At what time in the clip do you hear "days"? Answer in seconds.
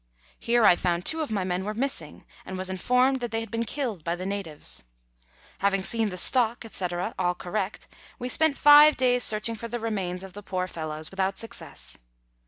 8.97-9.23